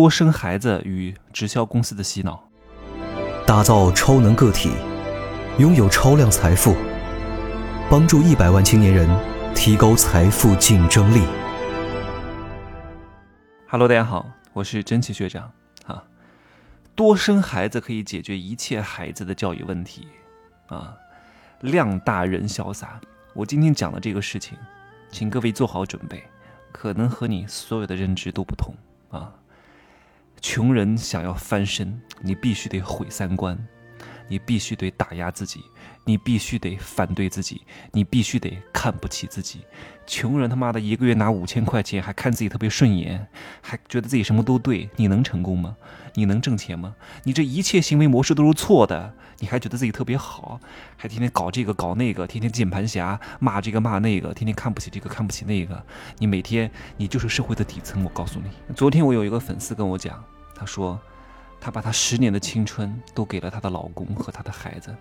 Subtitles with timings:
[0.00, 2.42] 多生孩子与直销公司的洗脑，
[3.46, 4.70] 打造超能个体，
[5.58, 6.74] 拥有超量财富，
[7.90, 9.06] 帮助一百万青年人
[9.54, 11.20] 提高财富竞争力。
[13.68, 14.24] Hello，大家好，
[14.54, 15.52] 我是真奇学长
[15.84, 16.02] 啊。
[16.94, 20.08] 多生孩子可以解决一切孩子的教育问题
[20.68, 20.96] 啊，
[21.60, 22.98] 量大人潇洒。
[23.34, 24.56] 我今天讲的这个事情，
[25.10, 26.24] 请各位做好准备，
[26.72, 28.74] 可能和你所有的认知都不同
[29.10, 29.30] 啊。
[30.40, 33.58] 穷人想要翻身，你必须得毁三观，
[34.26, 35.62] 你必须得打压自己，
[36.04, 37.60] 你必须得反对自己，
[37.92, 39.60] 你必须得看不起自己。
[40.06, 43.26] 穷人他妈的一个月拿五千块钱，还看自己特别顺眼，
[43.60, 45.76] 还觉得自己什么都对，你能成功吗？
[46.14, 46.96] 你能挣钱吗？
[47.24, 50.60] 你这一切行为模式都是错的，你还觉得自己特别好，
[50.96, 55.82] 还天天搞这个搞那个，天天键盘侠骂这个骂那个，天天看不起这个看不起那个，
[56.18, 58.04] 你每天你就是社会的底层。
[58.04, 60.22] 我告诉你，昨天我有一个粉丝跟我讲。
[60.54, 61.00] 他说，
[61.58, 64.94] 她把她十年的青春都给了她的老公和她的孩子。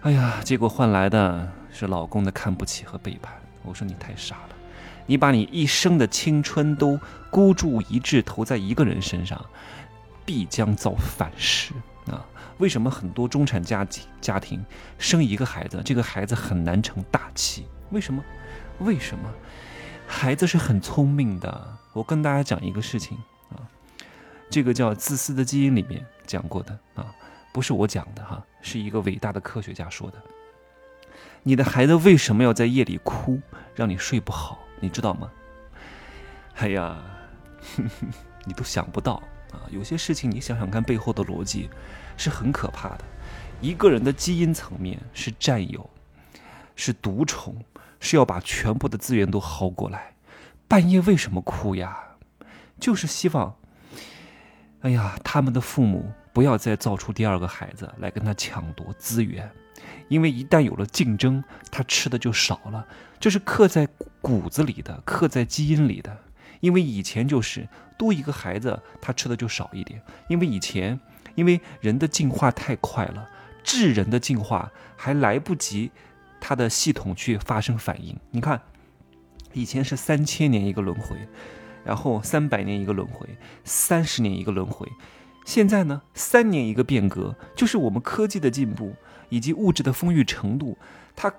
[0.00, 3.32] 哎呀，结果换来的是老公的看不起和背叛。
[3.62, 4.56] 我说你太傻了，
[5.06, 6.98] 你把你一生的青春都
[7.30, 9.40] 孤注一掷投在一个人身上，
[10.32, 11.74] 必将遭反噬
[12.06, 12.24] 啊！
[12.56, 14.64] 为什么很多中产家庭家庭
[14.96, 17.66] 生一个孩子，这个孩子很难成大器？
[17.90, 18.24] 为什么？
[18.78, 19.30] 为什么？
[20.06, 21.76] 孩子是很聪明的。
[21.92, 23.18] 我跟大家讲一个事情
[23.50, 23.60] 啊。
[24.48, 27.14] 这个叫自私的基因里面讲过的啊，
[27.52, 30.16] 不是我讲的哈，是一个伟大的科学家说的。
[31.42, 33.38] 你的孩子为什么要在夜里哭，
[33.74, 34.58] 让你睡不好？
[34.80, 35.30] 你知道吗？
[36.56, 36.96] 哎呀，
[38.46, 39.22] 你都想不到
[39.52, 39.62] 啊！
[39.70, 41.70] 有些事情你想想看，背后的逻辑
[42.16, 43.04] 是很可怕的。
[43.60, 45.88] 一个人的基因层面是占有，
[46.74, 47.56] 是独宠，
[48.00, 50.14] 是要把全部的资源都薅过来。
[50.66, 51.96] 半夜为什么哭呀？
[52.80, 53.54] 就是希望。
[54.80, 59.48] 哎呀，他们的父母不要再造出第二个孩子来跟他抢夺资源，
[60.08, 62.84] 因为一旦有了竞争，他吃的就少了，
[63.20, 63.86] 这是刻在
[64.20, 66.18] 骨子里的，刻在基因里的。
[66.62, 67.68] 因为以前就是
[67.98, 70.00] 多一个孩子，他吃的就少一点。
[70.28, 70.98] 因为以前，
[71.34, 73.28] 因为人的进化太快了，
[73.62, 75.90] 智人的进化还来不及
[76.40, 78.18] 他的系统去发生反应。
[78.30, 78.62] 你看，
[79.52, 81.16] 以前是三千年一个轮回。
[81.84, 83.28] 然后三百年一个轮回，
[83.64, 84.86] 三十年一个轮回，
[85.44, 88.94] 现在呢，三年一个变革，就是我们科技的进步
[89.30, 90.78] 以及物质的丰裕程度，
[91.16, 91.34] 它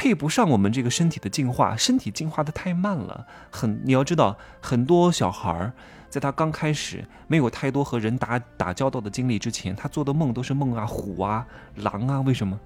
[0.00, 3.26] 配不上我们这个身体的进化，身体进化的太慢了。
[3.50, 5.70] 很，你要知道，很多小孩儿
[6.08, 12.58] 在他刚开始没有太多和人打打交道的经历之前，他做的梦都是梦啊，虎啊，狼啊，为什么？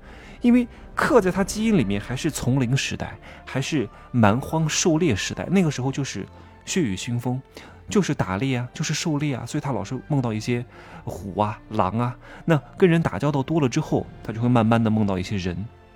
[0.42, 6.24] 因为刻在他基因里面还是丛林时代，还是蛮荒狩猎时代，那个时候就是。
[6.64, 7.42] 血雨腥风，
[7.90, 10.64] 就是打猎啊，就是狩猎啊，所以他老是梦到一些
[11.04, 12.16] 虎啊、狼啊。
[12.46, 15.54] 那跟人打交道多了之后，他就会慢慢的梦到一些人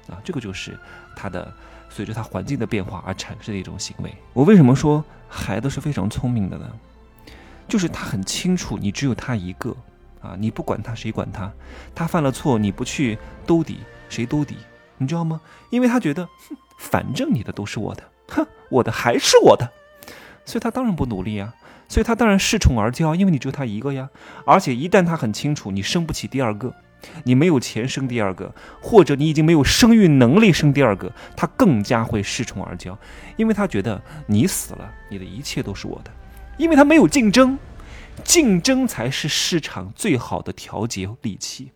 [0.08, 0.20] 啊。
[0.24, 0.78] 这个就是
[1.14, 1.52] 他的
[1.88, 4.14] 随着他环境的变化而产生的一种行为。
[4.32, 6.68] 我为什么说孩子是非常聪明的呢？
[7.68, 9.76] 就是他很清楚，你只有他一个
[10.22, 11.52] 啊，你不管他，谁管他？
[11.94, 14.56] 他犯了错，你不去兜底，谁兜底？
[14.96, 15.40] 你知道吗？
[15.70, 19.70] 因为他觉得，哼，反正你的都是我的，哼，我的还是我的。
[20.46, 21.54] 所以他当然不努力啊，
[21.88, 24.08] 所以他当然恃宠而骄，因为你只有他一个呀。
[24.46, 26.74] 而且一旦他很清楚你生不起第二个，
[27.24, 32.96] 你没有钱生第二个，或者你已经没有生育能力生第二个，他更加会恃宠而骄，
[33.36, 36.10] 因为他觉得你死了，你的一切都是我的，
[36.56, 37.58] 因为他没有竞争，
[38.24, 41.72] 竞争才是市场最好的调节利器。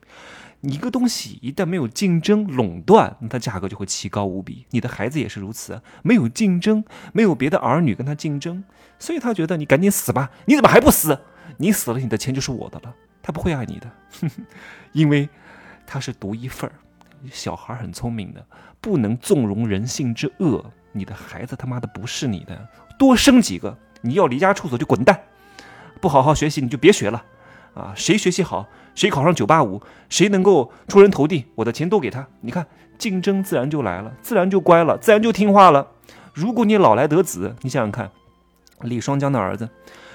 [0.65, 4.65] 你一个东西一旦没有竞争垄断，那它价格就会奇高无比。
[4.71, 8.62] 你的孩子也是如此，没有竞争，没有别的儿女跟他竞争，
[8.97, 10.31] 所以他觉得你赶紧死吧。
[10.44, 11.19] 你怎么还不死？
[11.56, 12.94] 你死了，你的钱就是我的了。
[13.22, 13.91] 他不会爱你的，
[14.93, 15.28] 因为
[15.87, 16.72] 他是独一份儿。
[17.31, 18.44] 小孩很聪明的，
[18.81, 20.65] 不能纵容人性之恶。
[20.91, 22.69] 你的孩子他妈的不是你的，
[22.99, 23.78] 多生几个。
[24.00, 25.21] 你要离家出走就滚蛋，
[26.00, 27.25] 不好好学习你就别学了。
[27.74, 29.80] 啊，谁学习好，谁考上九八五，
[30.10, 32.27] 谁能够出人头地，我的钱都给他。
[32.41, 32.66] 你看，
[32.98, 35.86] 竞争自然就来了，自然就乖了，自然就听话了。
[36.34, 38.10] 如果你老来得子，你想想看，
[38.80, 39.71] 李双江的儿子，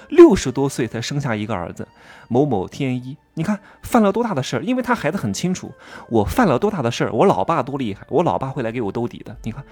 [0.08, 1.86] 六十多岁才生下一个儿子，
[2.28, 4.62] 某某天一，你看犯了多大的事儿？
[4.62, 5.72] 因为他孩子很清楚，
[6.08, 9.36] 我犯了多大的事儿，我老爸多厉害，我老爸会来给我兜底的。
[9.42, 9.64] 你看，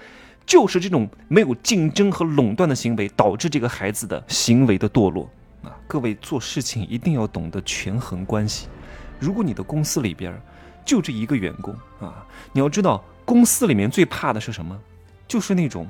[0.45, 5.29] 就是这种没有竞争和垄断的行为，导致这个孩子的行为的堕落
[5.63, 5.75] 啊。
[5.87, 8.67] 各位做事情一定要懂得权衡关系。
[9.19, 10.39] 如果你的公司里边
[10.85, 14.79] 就这一个员工啊，你要知道公司里面最怕的是什么？
[15.27, 15.85] 就是那种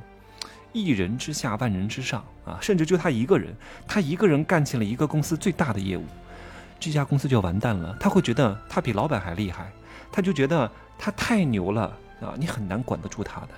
[0.73, 3.55] 一人之下，万人之上啊，甚至就他一个人，
[3.87, 6.03] 他一个人干起了一个公司最大的业务，
[6.79, 7.95] 这家公司就完蛋了。
[7.99, 9.71] 他会觉得他比老板还厉害，
[10.11, 11.83] 他就觉得他太牛了
[12.21, 13.49] 啊，你很难管得住他的，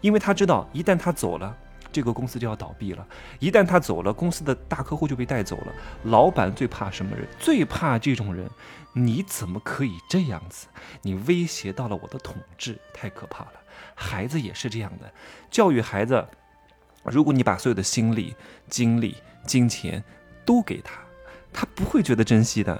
[0.00, 1.56] 因为他知道一旦他走了。
[1.92, 3.06] 这个公司就要倒闭了，
[3.38, 5.72] 一旦他走了，公司的大客户就被带走了。
[6.02, 7.26] 老板最怕什么人？
[7.38, 8.50] 最怕这种人。
[8.92, 10.66] 你怎么可以这样子？
[11.00, 13.52] 你威胁到了我的统治，太可怕了。
[13.94, 15.10] 孩子也是这样的，
[15.50, 16.26] 教育孩子，
[17.10, 18.34] 如果你把所有的心力、
[18.68, 20.02] 精力、金钱
[20.44, 21.00] 都给他，
[21.52, 22.78] 他不会觉得珍惜的。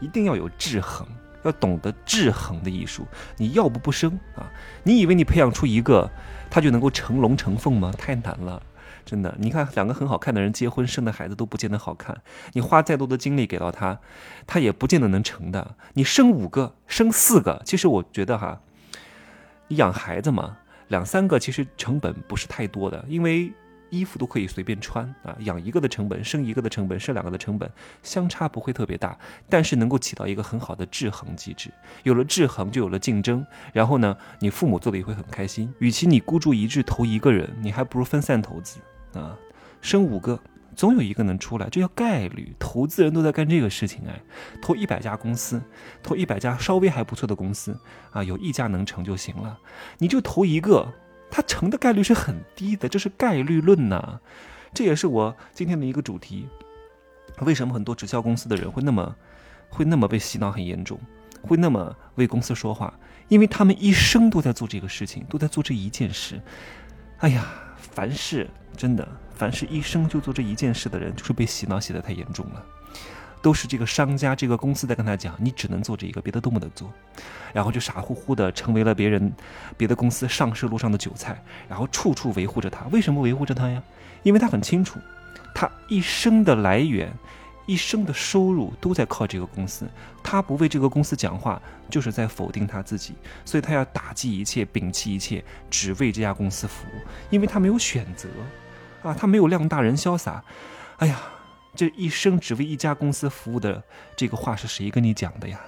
[0.00, 1.06] 一定要有制衡，
[1.42, 3.06] 要懂得制衡的艺术。
[3.38, 4.50] 你要不不生啊？
[4.82, 6.10] 你以为你培养出一个？
[6.50, 7.90] 他就能够成龙成凤吗？
[7.96, 8.62] 太难了，
[9.04, 9.34] 真的。
[9.38, 12.20] 你看，两个很好看的人结婚生的孩子都不见得好看。
[12.52, 13.98] 你花再多的精力给到他，
[14.46, 15.76] 他也不见得能成的。
[15.94, 18.60] 你生五个，生四个，其实我觉得哈，
[19.68, 20.58] 你养孩子嘛，
[20.88, 23.52] 两三个其实成本不是太多的，因为。
[23.88, 27.70] 衣服都可以随便穿啊，养一个的成本，生一个的成本，生两个的成本，
[28.02, 29.16] 相差不会特别大，
[29.48, 31.70] 但是能够起到一个很好的制衡机制。
[32.02, 35.72] 有了制衡，就有了竞争，然后呢，你父母做的也会很开心。
[35.78, 38.80] 与其你孤注一掷投一个人，你还不如分散投资
[39.14, 39.38] 啊，
[39.80, 40.38] 生五个，
[40.76, 42.54] 总有一个能出来，这叫概率。
[42.58, 44.20] 投资人都在干这个事情哎，
[44.62, 45.60] 投一百家公司，
[46.02, 47.76] 投一百家稍微还不错的公司
[48.12, 49.58] 啊，有一家能成就行了，
[49.98, 50.92] 你就投一个。
[51.28, 54.20] 它成的概率是很低的，这是概率论呐，
[54.72, 56.46] 这也是我今天的一个主题。
[57.40, 59.16] 为什么很多直销公司的人会那么，
[59.68, 61.00] 会那么被洗脑很严重，
[61.42, 62.94] 会那么为公司说话？
[63.26, 66.40] 因为他们一生都在做这个事情，都在做这一件事。
[67.18, 67.44] 哎呀，
[67.76, 69.06] 凡事真的，
[69.36, 72.64] 凡是一生就做这一件事的人，就是被洗脑洗得太严重了。
[73.42, 76.92] 都是这个商家、这个公司在跟他讲，你只能做这一个，别的都不能做，
[77.52, 79.32] 然后就傻乎乎的成为了别人、
[79.76, 82.86] 别的公司上市路上的韭菜，然后处处维护着他。
[82.86, 83.80] 为什么维护着他呀？
[84.24, 84.98] 因为他很清楚，
[85.54, 87.12] 他一生的来源、
[87.66, 89.86] 一生的收入都在靠这个公司。
[90.24, 93.14] 他不为这个公司讲话，就是在否定他自己。
[93.44, 97.00] 所以他要打击一切，摒弃一切，只为这家公司服务。
[97.30, 98.28] 因为他没有选择，
[99.02, 100.42] 啊，他没有量大人潇洒。
[100.98, 101.20] 哎呀。
[101.78, 103.82] 这一生只为一家公司服务的
[104.16, 105.60] 这个话是谁跟你讲的呀？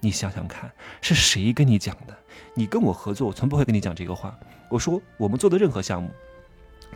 [0.00, 0.68] 你想想看，
[1.00, 2.16] 是谁跟你讲的？
[2.54, 4.36] 你跟我合作，我从不会跟你讲这个话。
[4.68, 6.10] 我说我们做的任何项目。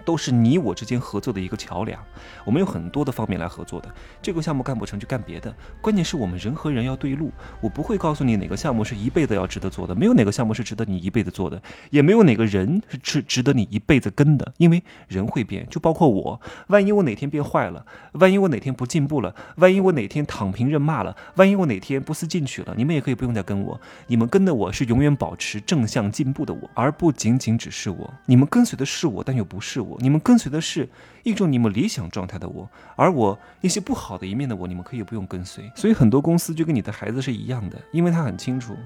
[0.04, 2.00] 都是你我之间合作的一个桥梁，
[2.44, 3.92] 我们有很多的方面来合作的。
[4.22, 7.30] 这个项目干不成就干别的，关键是我们人和人要对路。
[7.60, 11.60] 我不会告诉你哪个项目是一辈子要值得做的，没有哪个项目是值得你一辈子做的，
[11.90, 14.52] 也没有哪个人是值值得你一辈子跟的。
[14.58, 16.40] 因为人会变，就包括我。
[16.68, 23.80] 万一我哪天变坏了，万一我哪天不进步了，万一我哪天躺平认骂了，万一我哪天不思进取了，你们也可以不用再跟我。
[24.06, 28.12] 你们跟的我是永远保持正向进步的我，而不仅仅只是我。
[28.26, 29.87] 你们跟随的是我，但又不是我。
[30.00, 30.88] 你们跟随的是
[31.22, 35.70] 一种你们理想状态的我，而我那些不好的一面的我，你们可以不用跟随。
[35.74, 38.76] 所以很多公司就跟你的孩子是一样的，因为他很清楚，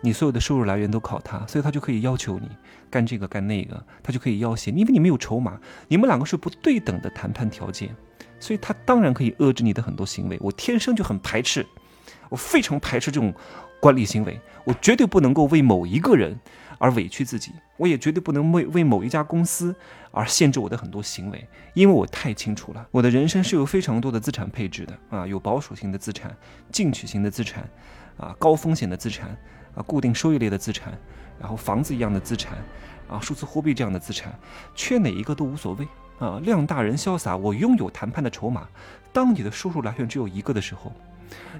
[0.00, 2.48] 你所有的收入来源都靠他，所以他就可以要求你
[2.90, 7.94] 干这个干那个，他就可以要挟，因为你没有筹码，你们两个是不对等的谈判条件，
[8.40, 10.38] 所以他当然可以遏制你的很多行为。
[10.40, 11.66] 我天生就很排斥，
[12.28, 13.34] 我非常排斥这种
[13.80, 16.38] 管理行为，我绝对不能够为某一个人。
[16.80, 19.74] 而委屈自己，我也绝对不能为为某一家公司
[20.12, 26.32] 而限制我的很多行为，因为我太清楚了，我的人生是有非常多的资产配置的啊，有保守型的资产、
[26.70, 27.68] 进取型的资产，
[28.16, 29.36] 啊，高风险的资产，
[29.74, 30.96] 啊，固定收益类的资产，
[31.40, 32.56] 然后房子一样的资产，
[33.08, 34.32] 啊，数字货币这样的资产，
[34.76, 35.88] 缺哪一个都无所谓
[36.20, 38.68] 啊，量大人潇洒，我拥有谈判的筹码。
[39.12, 40.92] 当你的收入来源只有一个的时候。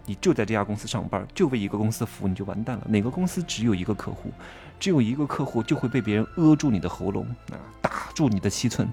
[0.05, 2.87] 你就在这家公司上班，就为一个公司服务，你就完蛋了。
[2.89, 4.31] 哪个公司只有一个客户，
[4.79, 8.93] 只有一个客户，就会被别人扼住你的喉咙啊，打住你的七寸，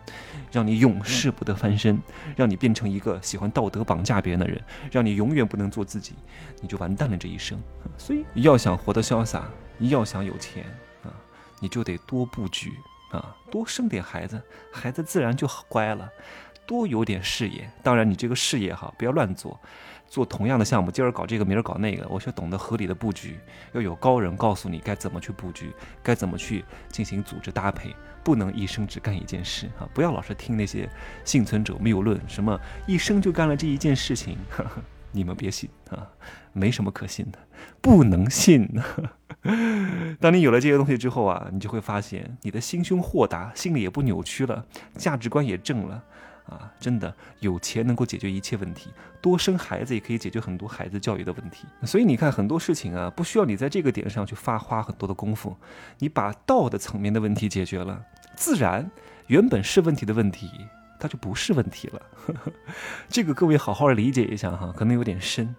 [0.51, 2.01] 让你永世不得翻身，
[2.35, 6.13] 让你变成一个喜欢道德绑架别人的人，让你永远不能做自己，
[6.61, 7.59] 你就完蛋了这一生。
[7.97, 9.47] 所以要想活得潇洒，
[9.79, 10.65] 要想有钱
[11.03, 11.09] 啊，
[11.59, 12.71] 你就得多布局
[13.11, 14.41] 啊，多生点孩子，
[14.71, 16.09] 孩子自然就好乖了。
[16.65, 19.59] 多有点视野，当然你这个事业哈，不要乱做。
[20.07, 23.39] 做同样的项目，今儿搞这个，明儿搞那个，我需要懂得合理的布局，
[23.73, 27.93] 要有高人告诉你该怎么去布局，该怎么去进行组织搭配，
[28.23, 29.89] 不能一生只干一件事啊！
[29.95, 30.87] 不要老是听那些
[31.23, 34.37] 幸存者谬论，什么一生就干了这一件事情，
[35.11, 36.07] 你们别信啊，
[36.53, 37.39] 没什么可信的，
[37.81, 38.69] 不能信。
[40.21, 46.03] 当你有了这些东西之后啊，你就会发现你的心胸豁达，心里也不扭曲了，价值观也正了。
[46.47, 48.89] 啊，真的有钱能够解决一切问题，
[49.21, 51.65] 多生孩子也可以解决很多孩子教育的问题。
[51.83, 55.55] 所以你看很多事情啊，不需要你在这个点上去发花很多的功夫，
[55.99, 58.03] 你把道的层面的问题解决了，
[58.35, 58.89] 自然
[59.27, 60.49] 原本是问题的问题，
[60.99, 62.01] 它就不是问题了。
[63.09, 65.55] 这个各位好好理解一下哈，可能有点深，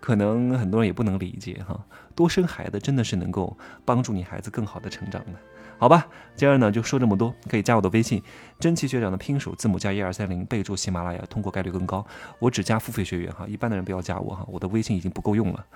[0.00, 1.78] 可能很多人也不能理解哈。
[2.14, 5.32] 多生孩子真的是能够帮助你孩子更好的成长的。
[5.78, 8.22] 好吧，今儿呢就说这么多，可以加我的微信，
[8.58, 12.02] 真奇学长的拼手字母加一二三零，备注喜马拉雅，通过概率更高。
[12.38, 15.66] 我只加付费学员哈，一般的人不要加我哈，我的微信已经不够用了，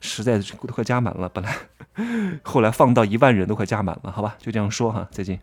[0.00, 1.54] 实在是都快加满了，本来
[2.42, 5.38] 后来放到一万人都快加满了，好吧，就这样说哈，再见。